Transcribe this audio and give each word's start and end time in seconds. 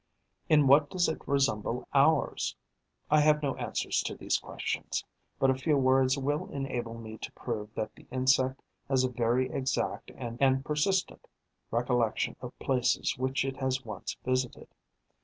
In 0.49 0.65
what 0.65 0.89
does 0.89 1.07
it 1.07 1.21
resemble 1.27 1.87
ours? 1.93 2.55
I 3.11 3.19
have 3.19 3.43
no 3.43 3.53
answers 3.57 4.01
to 4.07 4.15
these 4.15 4.39
questions; 4.39 5.03
but 5.37 5.51
a 5.51 5.55
few 5.55 5.77
words 5.77 6.17
will 6.17 6.49
enable 6.49 6.97
me 6.97 7.19
to 7.19 7.31
prove 7.33 7.71
that 7.75 7.93
the 7.93 8.07
insect 8.09 8.63
has 8.89 9.03
a 9.03 9.09
very 9.11 9.51
exact 9.51 10.09
and 10.15 10.65
persistent 10.65 11.27
recollection 11.69 12.35
of 12.41 12.57
places 12.57 13.15
which 13.19 13.45
it 13.45 13.57
has 13.57 13.85
once 13.85 14.17
visited. 14.25 14.69